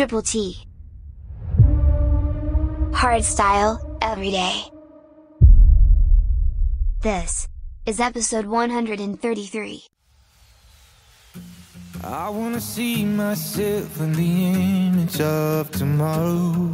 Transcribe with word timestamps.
Triple 0.00 0.22
T. 0.22 0.56
Hardstyle, 2.90 3.98
every 4.00 4.30
day. 4.30 4.62
This 7.02 7.46
is 7.84 8.00
episode 8.00 8.46
133. 8.46 9.84
I 12.02 12.30
wanna 12.30 12.62
see 12.62 13.04
myself 13.04 14.00
in 14.00 14.14
the 14.14 14.32
image 14.54 15.20
of 15.20 15.70
tomorrow. 15.70 16.70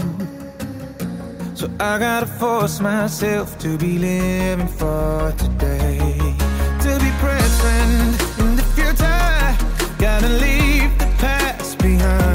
So 1.57 1.69
I 1.80 1.99
gotta 1.99 2.27
force 2.27 2.79
myself 2.79 3.59
to 3.59 3.77
be 3.77 3.99
living 3.99 4.69
for 4.69 5.35
today. 5.37 5.99
To 5.99 6.93
be 7.02 7.10
present 7.19 8.38
in 8.38 8.54
the 8.54 8.66
future, 8.77 9.99
gotta 9.99 10.29
leave 10.29 10.97
the 11.01 11.13
past 11.19 11.79
behind. 11.79 12.26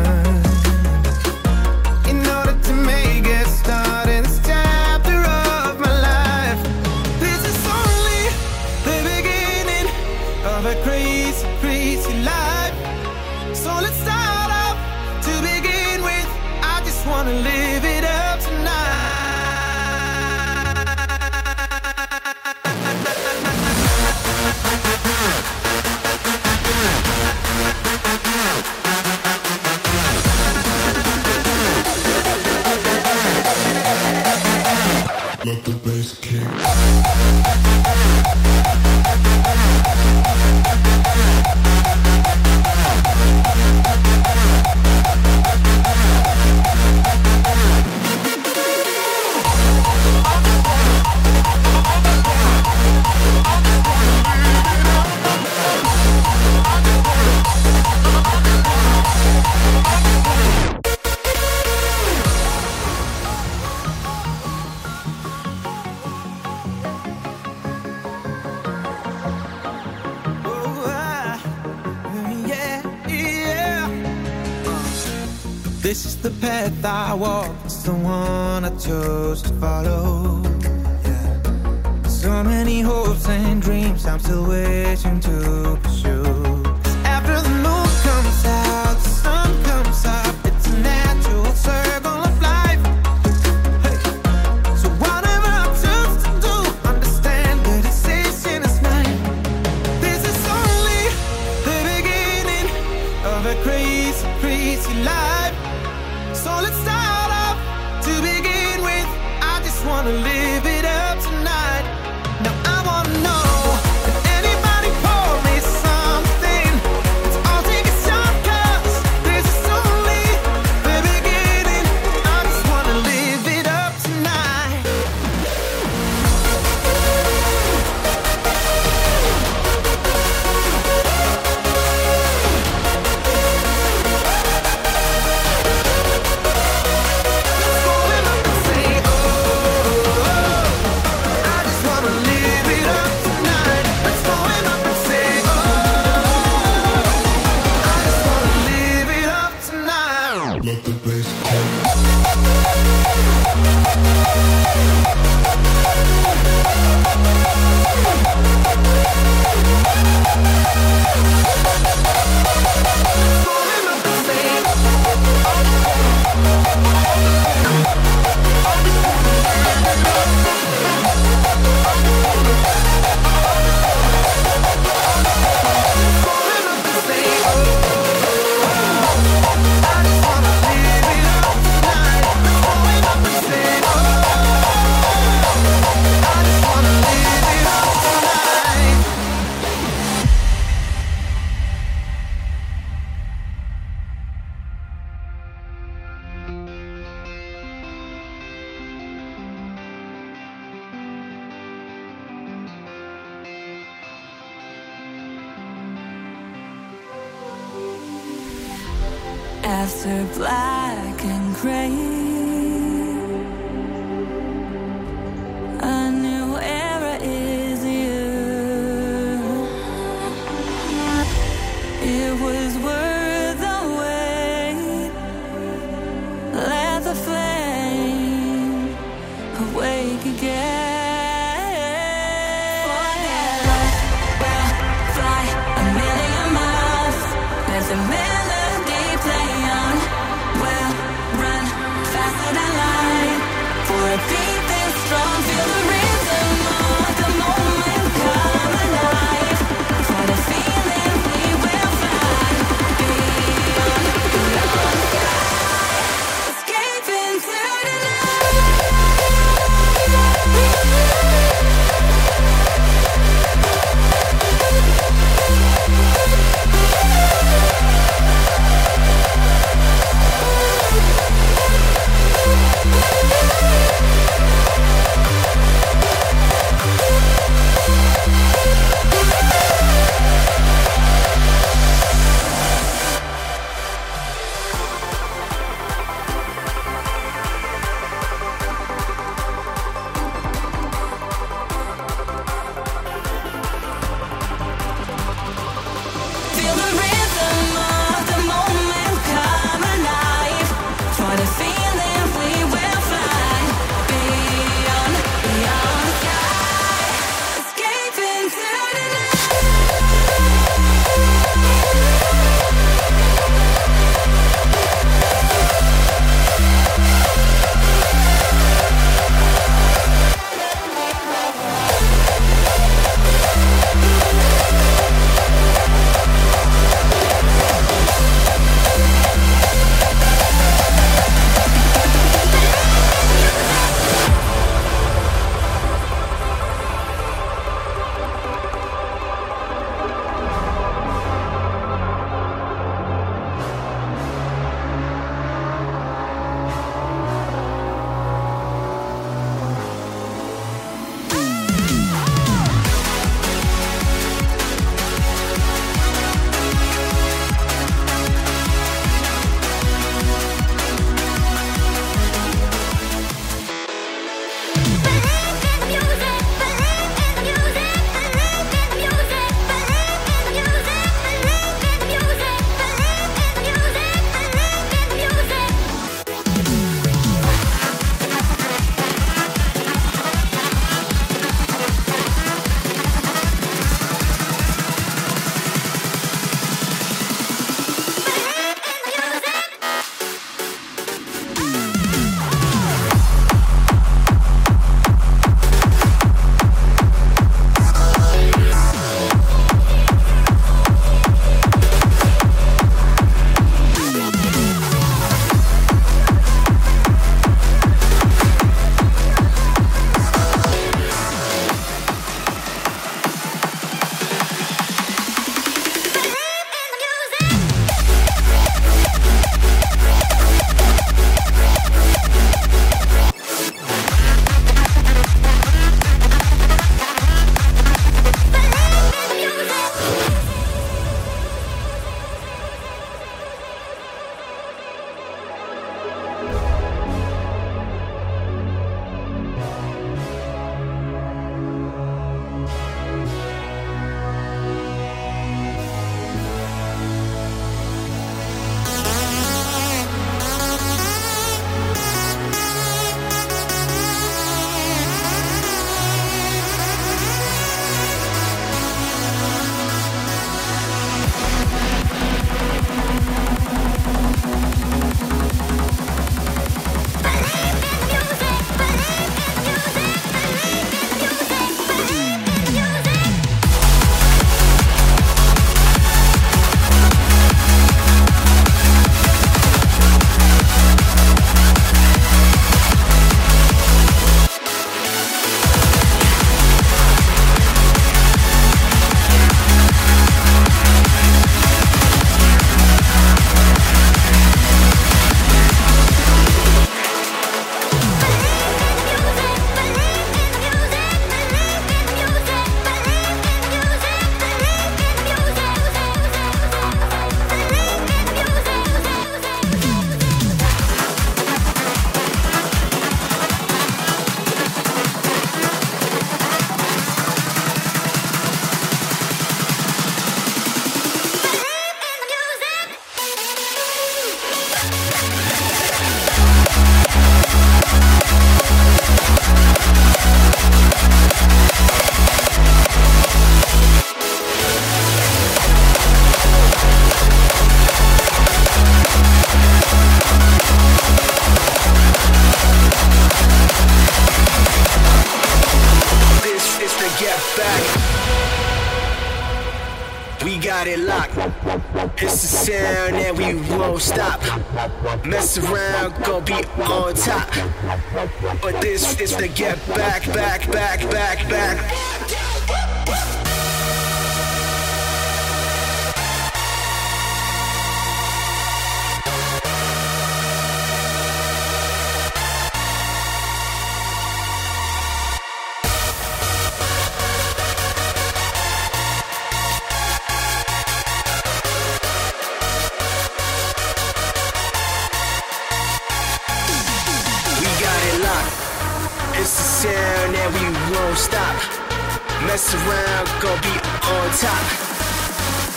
Mess 593.21 593.29
around, 593.29 593.41
gon' 593.41 593.61
be 593.61 593.69
on 593.69 594.29
top. 594.37 594.65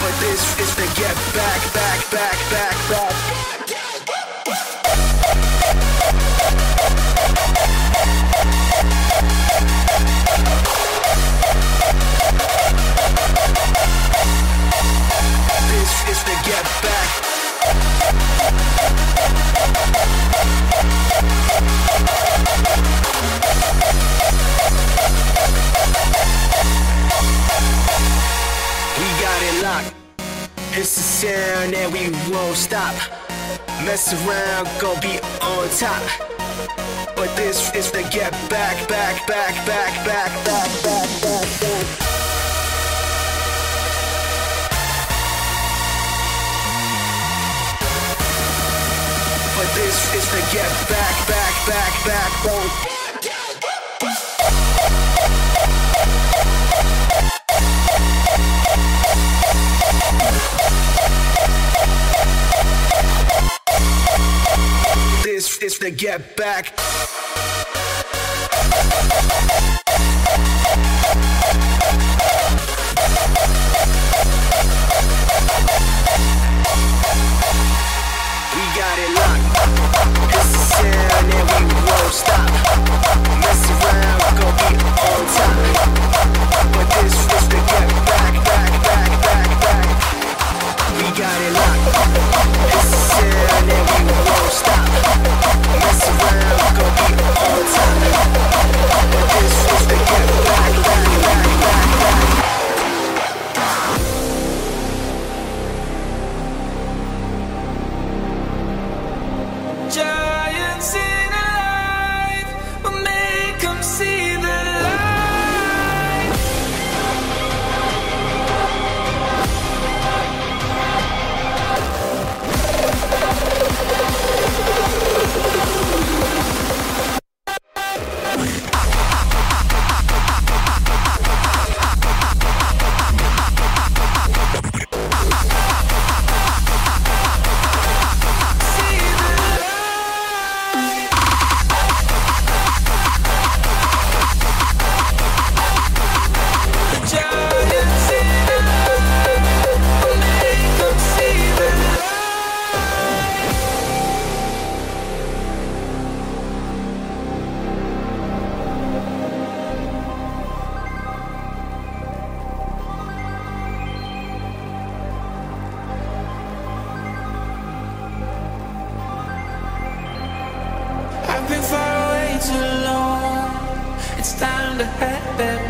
But 0.00 0.14
this 0.20 0.58
is 0.60 0.74
the 0.76 0.86
get 0.96 1.16
back, 1.34 1.60
back, 1.74 2.10
back, 2.10 2.38
back, 2.50 2.76
back. 2.90 3.14
This 15.68 15.92
is 16.08 16.24
the 16.24 16.36
get 16.44 16.64
back. 16.82 17.93
It's 30.76 30.96
the 30.96 31.02
sound 31.02 31.72
and 31.72 31.92
we 31.92 32.10
won't 32.34 32.56
stop. 32.56 32.96
Mess 33.86 34.12
around, 34.12 34.66
gon' 34.80 34.98
be 35.00 35.20
on 35.40 35.68
top. 35.78 36.02
But 37.14 37.30
this 37.36 37.72
is 37.76 37.92
the 37.92 38.02
get 38.10 38.32
back, 38.50 38.88
back, 38.88 39.24
back, 39.24 39.54
back, 39.66 39.94
back, 40.04 40.34
back, 40.44 40.70
back, 40.82 41.08
back, 41.22 41.60
back. 41.60 41.86
But 49.56 49.68
this 49.78 50.14
is 50.16 50.26
the 50.32 50.42
get 50.52 50.72
back, 50.90 51.28
back, 51.28 51.66
back, 51.68 52.04
back, 52.04 52.44
back. 52.44 53.03
it's, 65.44 65.78
to 65.78 65.90
get 65.90 66.36
back. 66.36 66.72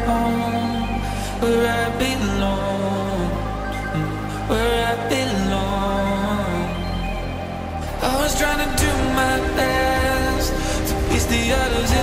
Home, 0.06 1.00
where 1.40 1.66
I 1.66 1.86
belong, 1.98 3.30
where 4.48 4.74
I 4.90 4.94
belong. 5.08 6.66
I 8.02 8.12
was 8.20 8.38
trying 8.38 8.60
to 8.64 8.70
do 8.84 8.92
my 9.22 9.36
best 9.56 10.48
to 10.88 10.94
please 11.06 11.26
the 11.26 11.52
others 11.52 11.93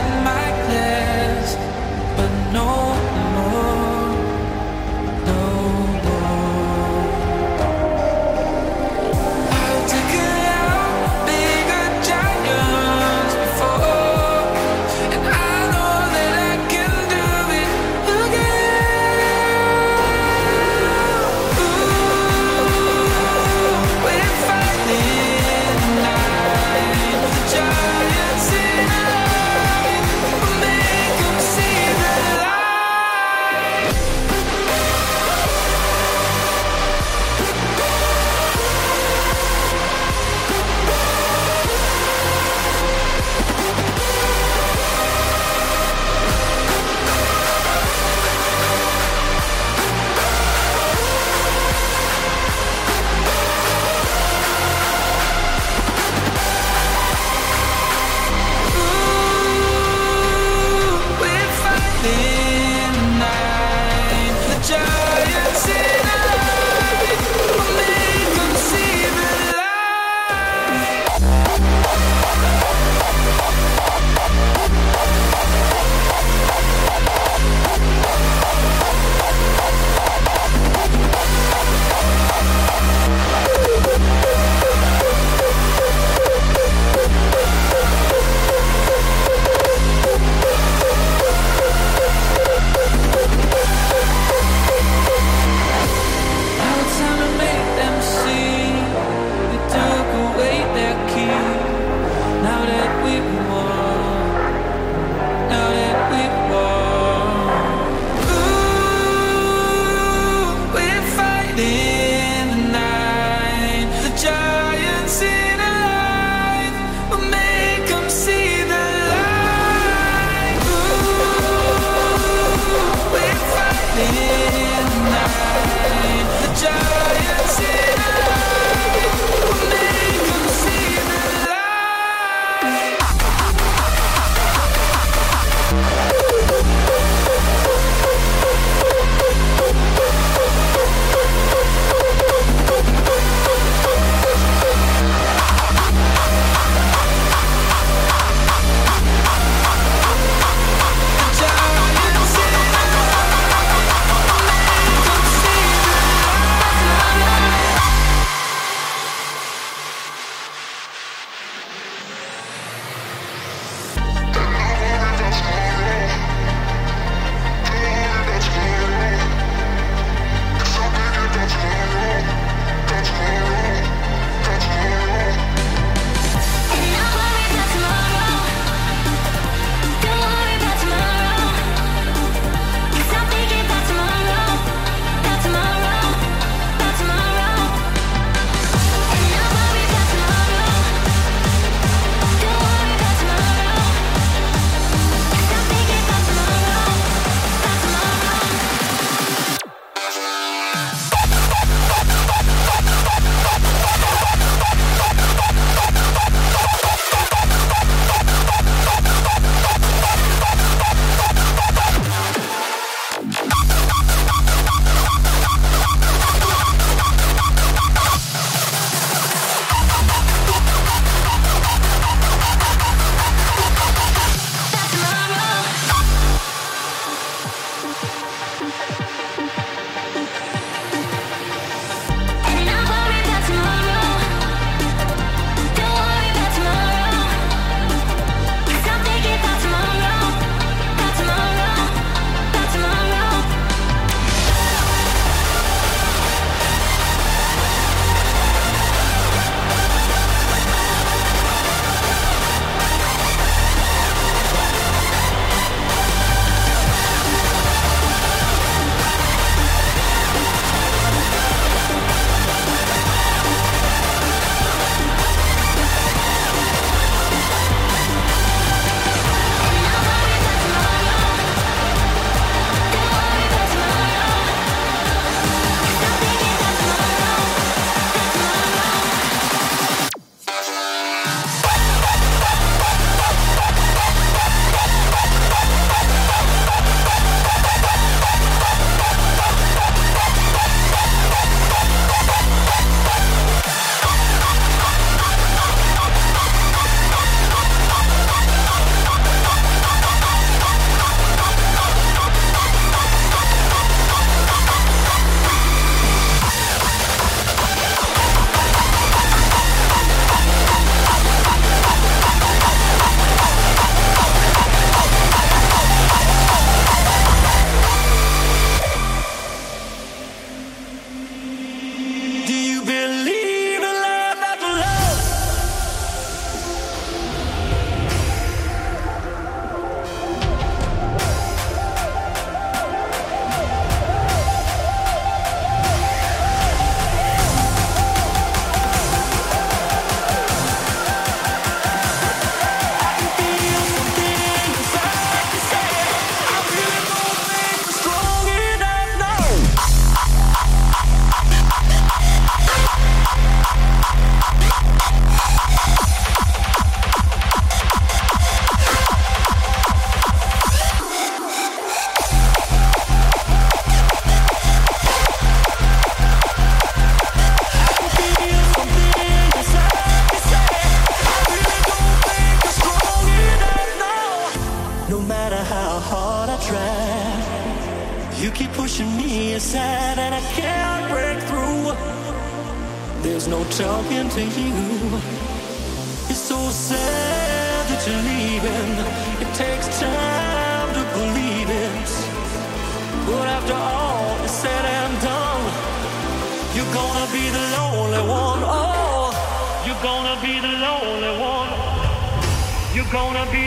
gonna 403.12 403.46
be 403.52 403.61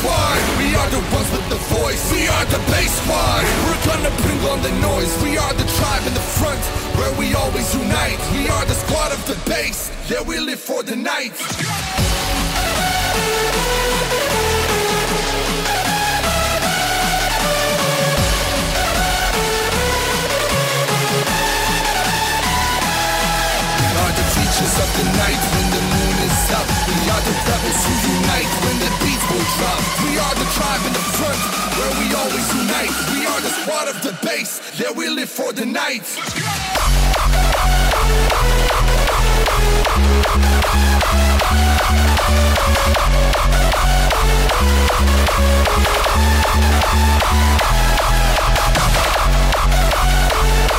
squad. 0.00 0.40
We 0.58 0.68
are 0.80 0.90
the 0.90 1.02
ones 1.12 1.30
with 1.30 1.46
the 1.52 1.60
voice. 1.76 2.02
We 2.12 2.24
are 2.28 2.46
the 2.48 2.60
bass 2.72 2.92
squad. 3.02 3.44
We're 3.66 3.84
gonna 3.84 4.12
bring 4.24 4.40
on 4.50 4.58
the 4.64 4.72
noise. 4.80 5.12
We 5.22 5.36
are 5.36 5.54
the 5.54 5.68
tribe 5.76 6.04
in 6.08 6.14
the 6.14 6.26
front, 6.38 6.62
where 6.96 7.12
we 7.20 7.34
always 7.34 7.68
unite. 7.74 8.20
We 8.32 8.48
are 8.48 8.64
the 8.64 8.76
squad 8.82 9.12
of 9.12 9.20
the 9.30 9.36
bass. 9.48 9.90
Yeah, 10.08 10.22
we 10.22 10.38
live 10.38 10.60
for 10.60 10.82
the 10.82 10.96
night. 10.96 11.36
We 23.80 23.86
are 24.02 24.12
the 24.20 24.26
of 24.84 24.90
the 24.98 25.06
night 25.22 25.42
when 25.52 25.66
the 25.76 25.99
up. 26.54 26.66
We 26.66 27.10
are 27.10 27.22
the 27.22 27.36
devils 27.46 27.80
who 27.86 27.94
unite 28.14 28.50
when 28.64 28.76
the 28.82 28.90
beats 29.02 29.26
will 29.30 29.46
drop. 29.58 29.80
We 30.04 30.18
are 30.18 30.34
the 30.34 30.48
tribe 30.56 30.82
in 30.86 30.92
the 30.92 31.06
front 31.18 31.40
where 31.78 31.92
we 32.00 32.06
always 32.14 32.46
unite. 32.54 32.94
We 33.14 33.26
are 33.26 33.40
the 33.40 33.52
squad 33.60 33.88
of 33.88 34.02
the 34.02 34.14
bass. 34.26 34.60
that 34.78 34.94
we 34.96 35.08
live 35.08 35.30
for 35.30 35.52
the 35.52 35.66
night. 35.66 36.02
Let's 36.16 36.34
go. 36.34 36.50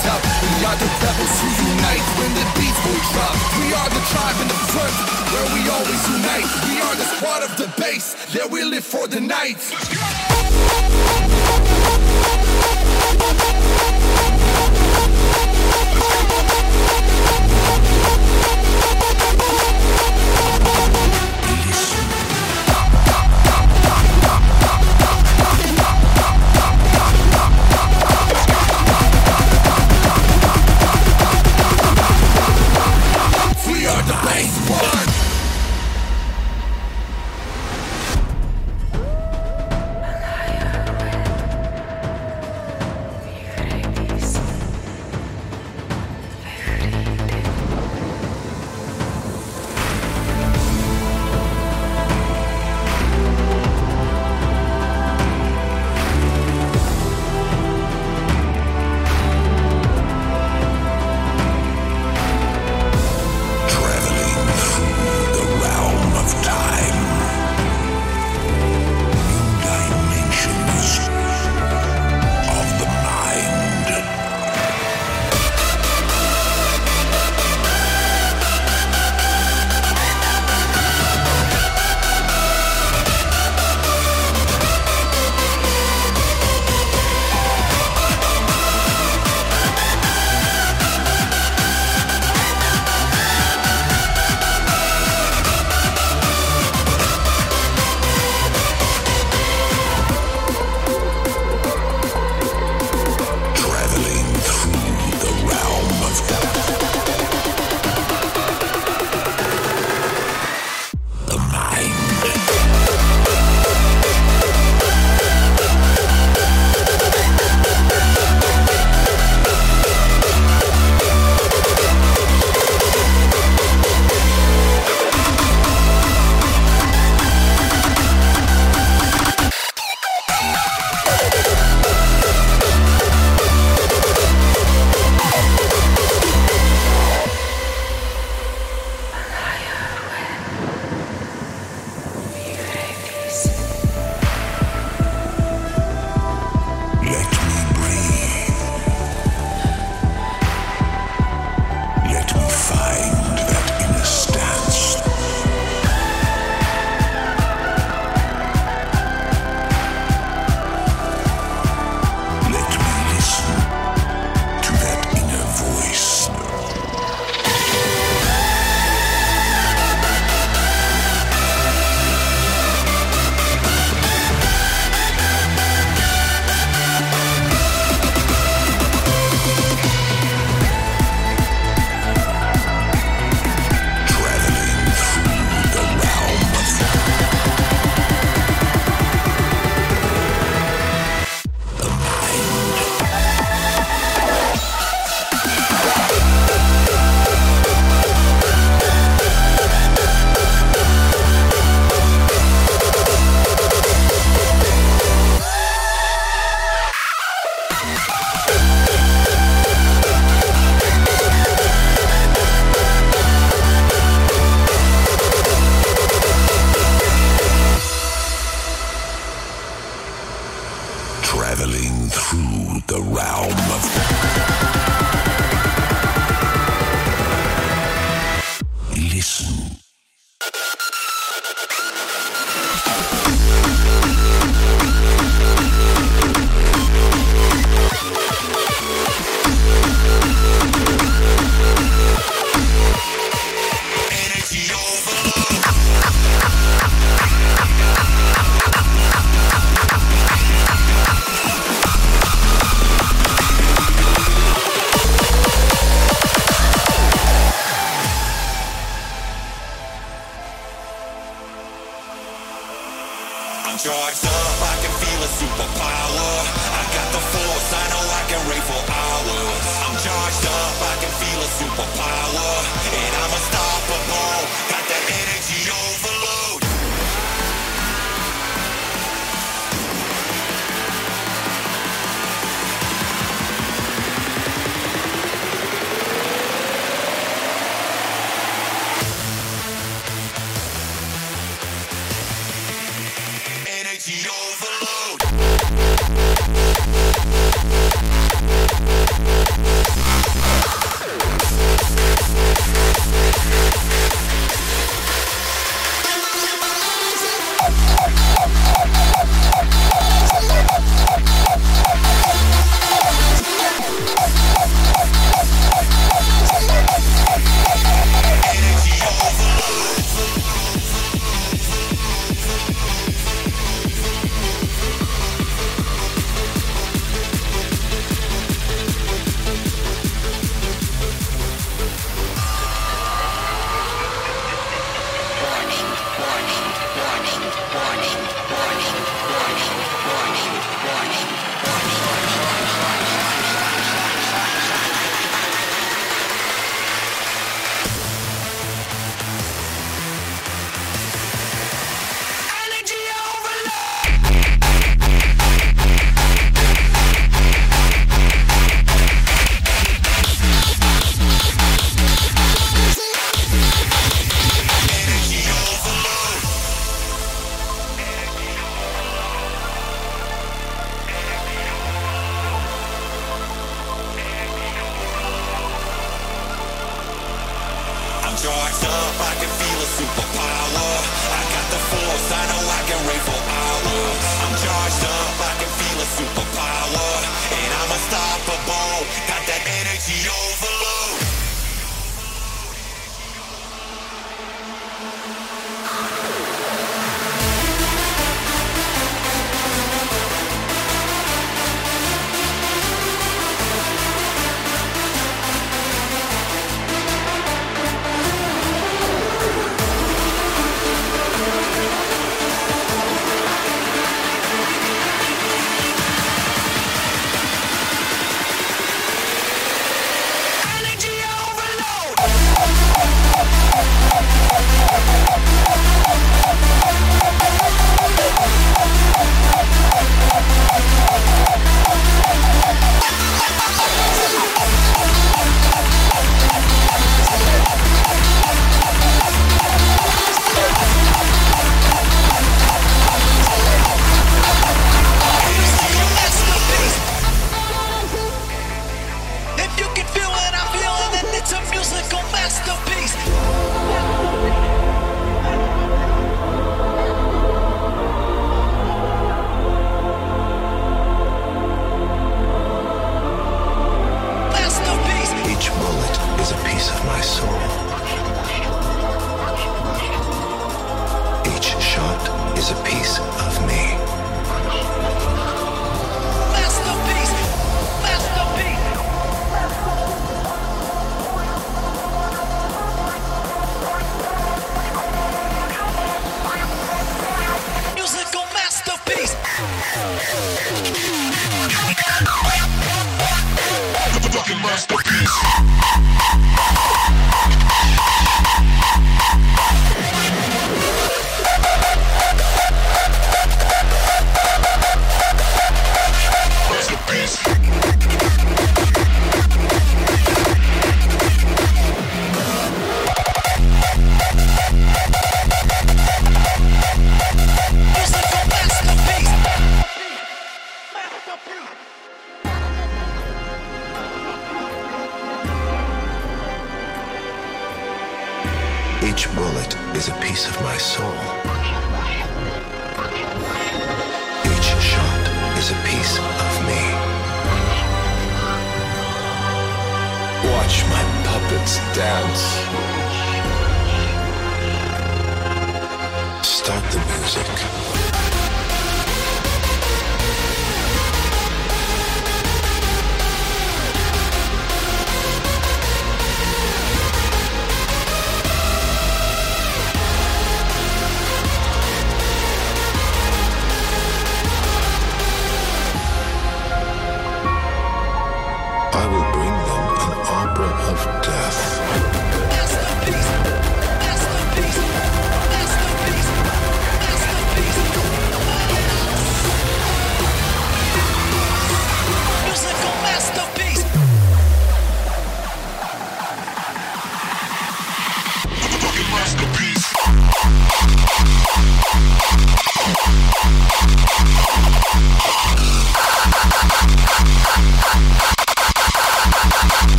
We 0.00 0.64
are 0.64 0.76
the 0.80 0.88
rebels 1.04 1.40
who 1.40 1.48
unite 1.68 2.08
when 2.16 2.32
the 2.32 2.46
beats 2.56 2.80
will 2.86 3.02
drop. 3.12 3.36
We 3.60 3.68
are 3.74 3.90
the 3.90 4.00
tribe 4.08 4.40
in 4.40 4.48
the 4.48 4.60
front 4.72 4.94
where 5.28 5.44
we 5.52 5.68
always 5.68 6.08
unite. 6.08 6.48
We 6.68 6.80
are 6.80 6.96
the 6.96 7.04
squad 7.16 7.42
of 7.42 7.54
the 7.58 7.68
bass. 7.78 8.16
there 8.32 8.48
we 8.48 8.64
live 8.64 8.84
for 8.84 9.06
the 9.08 9.20
night. 9.20 9.60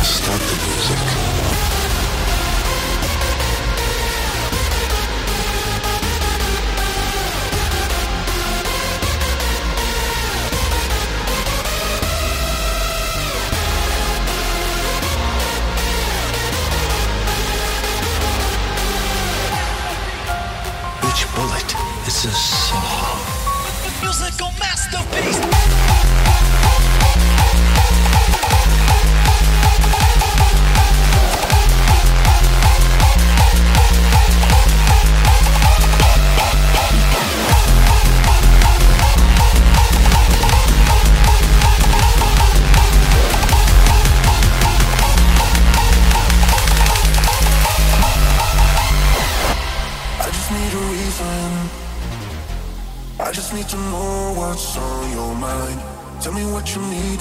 Stop 0.00 0.40
the 0.40 0.56
music. 0.66 2.07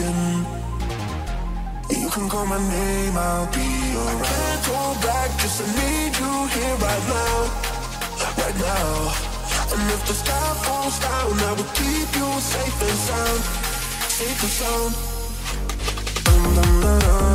hidden. 0.08 0.45
You 1.89 2.10
can 2.10 2.30
call 2.30 2.45
my 2.45 2.60
name, 2.60 3.16
I'll 3.18 3.47
be 3.51 3.70
alright. 3.95 4.22
I 4.22 4.32
can't 4.32 4.64
go 4.66 4.82
back, 5.08 5.30
cause 5.39 5.62
I 5.64 5.68
need 5.80 6.12
you 6.22 6.34
here 6.55 6.76
right 6.88 7.05
now. 7.16 7.38
Right 8.41 8.58
now. 8.60 8.88
And 9.74 9.91
if 9.91 10.01
the 10.08 10.14
sky 10.14 10.47
falls 10.66 10.99
down, 10.99 11.34
I 11.39 11.51
will 11.58 11.72
keep 11.76 12.10
you 12.20 12.30
safe 12.39 12.82
and 12.88 12.99
sound. 13.08 13.41
Safe 14.18 14.43
and 14.45 14.53
sound. 14.60 14.93
Dun, 16.26 16.55
dun, 16.55 16.82
dun, 16.82 17.26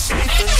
sleeping. 0.00 0.59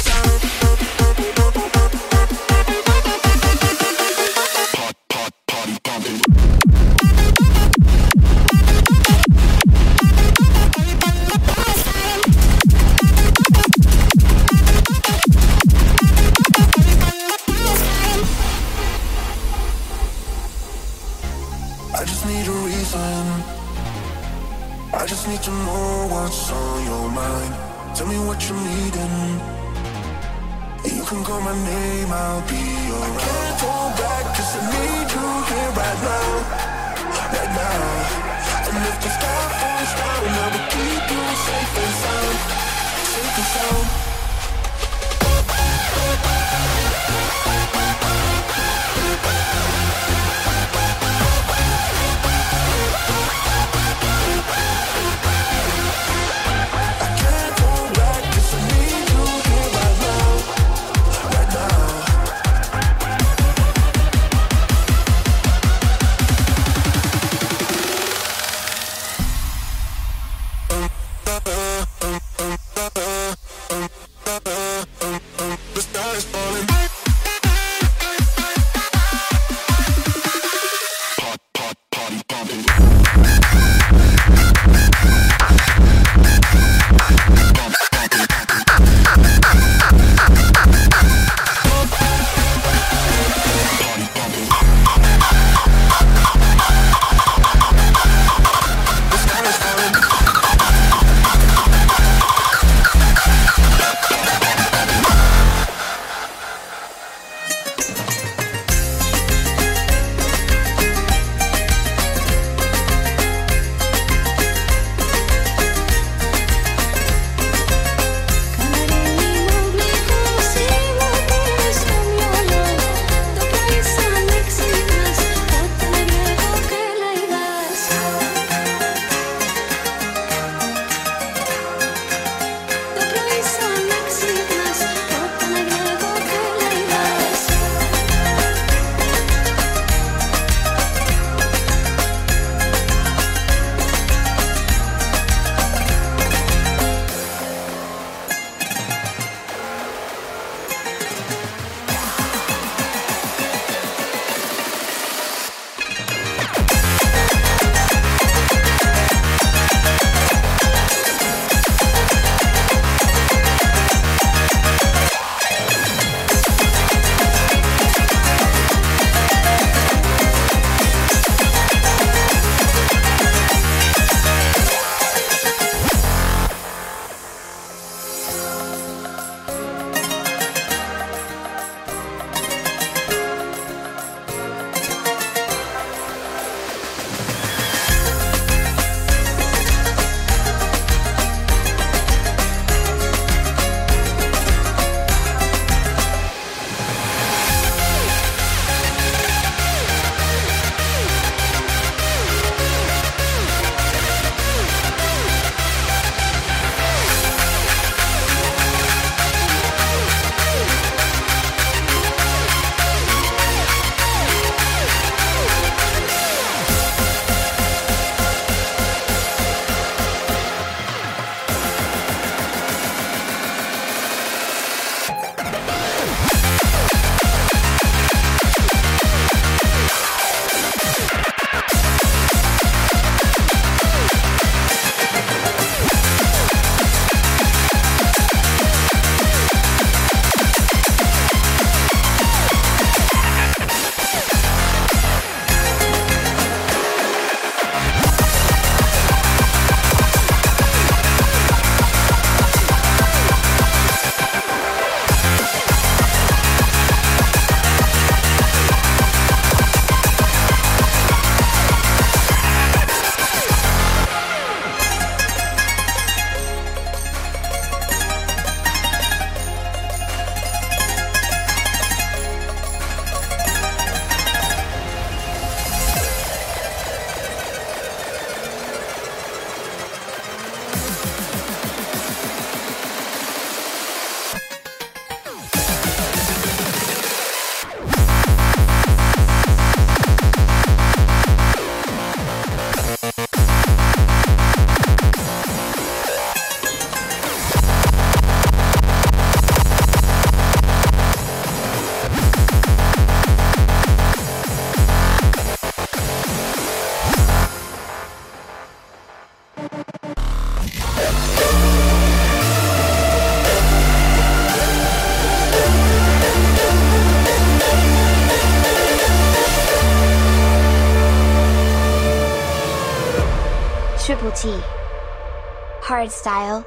Triple 326.22 326.59